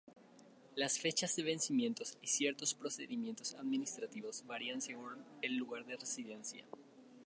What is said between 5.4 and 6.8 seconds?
el lugar de residencia.